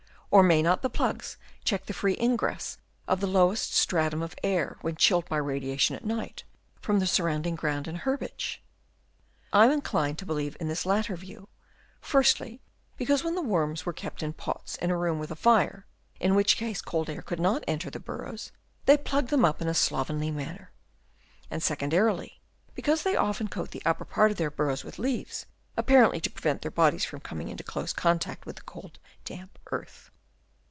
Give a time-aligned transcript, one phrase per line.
[0.33, 4.77] Or may not the plugs check the free ingress of the lowest stratum of air,
[4.79, 6.45] when chilled by radiation at night,
[6.79, 8.63] from the sur rounding ground and herbage?
[9.51, 11.49] I am inclined to believe in this latter view:
[11.99, 12.61] firstly,
[12.95, 15.85] because when worms were kept in pots in a room with a fire,
[16.17, 18.53] in which case cold air could not enter the burrows,
[18.85, 20.71] they plugged them up in a slovenly manner;
[21.49, 22.39] and secondarily,
[22.73, 25.45] because they often coat the upper part of their burrows with leaves,
[25.75, 30.07] apparently to prevent their bodies from coming into close contact with the cold damp earth.